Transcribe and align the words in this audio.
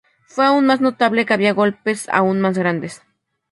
Fue 0.25 0.45
aún 0.47 0.65
más 0.65 0.81
notable 0.81 1.27
que 1.27 1.33
había 1.35 1.53
golpes 1.53 2.09
aún 2.09 2.41
más 2.41 2.57
grandes. 2.57 3.03